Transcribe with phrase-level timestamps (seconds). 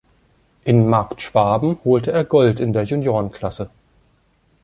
[0.63, 3.69] In Markt Schwaben holte er Gold in der Juniorenklasse.